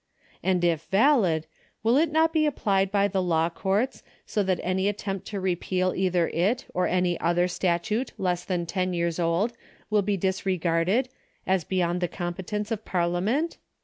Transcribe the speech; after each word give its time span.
And 0.41 0.63
if 0.63 0.85
valid, 0.85 1.45
will 1.83 1.95
it 1.95 2.11
not 2.11 2.33
be 2.33 2.47
applied 2.47 2.91
by 2.91 3.07
the 3.07 3.21
law 3.21 3.51
courts, 3.51 4.01
so 4.25 4.41
that 4.41 4.59
any 4.63 4.87
attempt 4.87 5.27
to 5.27 5.39
repeal 5.39 5.93
either 5.95 6.27
it 6.29 6.65
or 6.73 6.87
any 6.87 7.19
other 7.19 7.47
statute 7.47 8.11
less 8.17 8.43
than 8.43 8.65
ten 8.65 8.93
years 8.95 9.19
old 9.19 9.53
will 9.91 10.01
be 10.01 10.17
disregarded, 10.17 11.07
as 11.45 11.63
beyond 11.63 12.01
the 12.01 12.07
competence 12.07 12.71
of 12.71 12.83
Parlia 12.83 13.21
ment 13.21 13.57